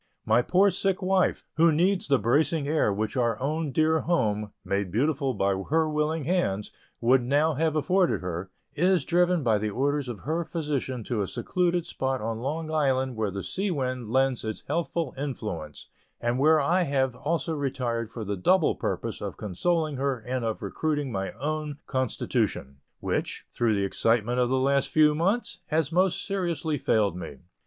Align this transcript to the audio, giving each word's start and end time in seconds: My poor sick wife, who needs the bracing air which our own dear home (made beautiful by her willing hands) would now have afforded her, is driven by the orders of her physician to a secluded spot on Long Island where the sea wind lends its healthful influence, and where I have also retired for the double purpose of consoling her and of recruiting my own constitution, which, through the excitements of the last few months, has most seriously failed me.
My 0.25 0.41
poor 0.41 0.71
sick 0.71 1.03
wife, 1.03 1.43
who 1.57 1.71
needs 1.71 2.07
the 2.07 2.17
bracing 2.17 2.67
air 2.67 2.91
which 2.91 3.15
our 3.15 3.39
own 3.39 3.71
dear 3.71 3.99
home 3.99 4.51
(made 4.65 4.91
beautiful 4.91 5.35
by 5.35 5.53
her 5.69 5.87
willing 5.87 6.23
hands) 6.23 6.71
would 6.99 7.21
now 7.21 7.53
have 7.53 7.75
afforded 7.75 8.21
her, 8.21 8.49
is 8.73 9.05
driven 9.05 9.43
by 9.43 9.59
the 9.59 9.69
orders 9.69 10.09
of 10.09 10.21
her 10.21 10.43
physician 10.43 11.03
to 11.03 11.21
a 11.21 11.27
secluded 11.27 11.85
spot 11.85 12.19
on 12.19 12.39
Long 12.39 12.71
Island 12.71 13.15
where 13.15 13.29
the 13.29 13.43
sea 13.43 13.69
wind 13.69 14.09
lends 14.09 14.43
its 14.43 14.63
healthful 14.67 15.13
influence, 15.19 15.87
and 16.19 16.39
where 16.39 16.59
I 16.59 16.81
have 16.81 17.15
also 17.15 17.53
retired 17.53 18.09
for 18.09 18.23
the 18.23 18.35
double 18.35 18.73
purpose 18.73 19.21
of 19.21 19.37
consoling 19.37 19.97
her 19.97 20.17
and 20.17 20.43
of 20.43 20.63
recruiting 20.63 21.11
my 21.11 21.31
own 21.33 21.77
constitution, 21.85 22.77
which, 23.01 23.45
through 23.51 23.75
the 23.75 23.85
excitements 23.85 24.41
of 24.41 24.49
the 24.49 24.57
last 24.57 24.89
few 24.89 25.13
months, 25.13 25.59
has 25.67 25.91
most 25.91 26.25
seriously 26.25 26.79
failed 26.79 27.15
me. 27.15 27.37